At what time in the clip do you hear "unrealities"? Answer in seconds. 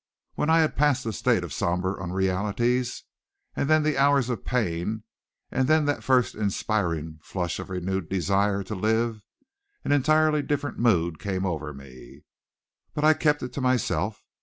2.01-3.03